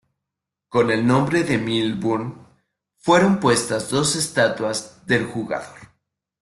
[0.67, 2.47] Con el nombre de Milburn
[2.97, 5.77] fueron puestas dos estatuas del jugador.